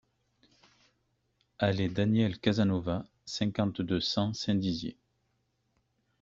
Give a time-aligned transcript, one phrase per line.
[1.59, 4.97] Allée Danielle Casanova, cinquante-deux, cent Saint-Dizier